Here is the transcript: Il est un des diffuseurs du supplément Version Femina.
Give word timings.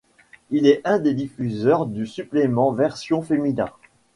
Il 0.49 0.65
est 0.65 0.81
un 0.83 0.97
des 0.97 1.13
diffuseurs 1.13 1.85
du 1.85 2.07
supplément 2.07 2.71
Version 2.73 3.21
Femina. 3.21 3.75